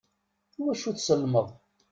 Iwacu 0.59 0.91
tsellmeḍ? 0.97 1.47